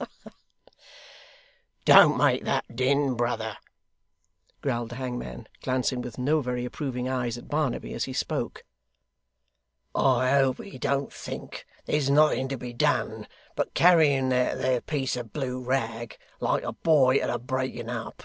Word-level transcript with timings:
Ha 0.00 0.06
ha 0.22 0.30
ha!' 0.30 0.72
'Don't 1.84 2.16
make 2.18 2.44
that 2.44 2.76
din, 2.76 3.14
brother,' 3.16 3.56
growled 4.60 4.90
the 4.90 4.94
hangman, 4.94 5.48
glancing 5.60 6.02
with 6.02 6.18
no 6.18 6.40
very 6.40 6.64
approving 6.64 7.08
eyes 7.08 7.36
at 7.36 7.48
Barnaby 7.48 7.94
as 7.94 8.04
he 8.04 8.12
spoke: 8.12 8.62
'I 9.96 10.30
hope 10.30 10.62
he 10.62 10.78
don't 10.78 11.12
think 11.12 11.66
there's 11.86 12.10
nothing 12.10 12.46
to 12.46 12.56
be 12.56 12.72
done, 12.72 13.26
but 13.56 13.74
carrying 13.74 14.28
that 14.28 14.58
there 14.58 14.80
piece 14.80 15.16
of 15.16 15.32
blue 15.32 15.60
rag, 15.60 16.16
like 16.38 16.62
a 16.62 16.74
boy 16.74 17.16
at 17.16 17.28
a 17.28 17.36
breaking 17.40 17.90
up. 17.90 18.22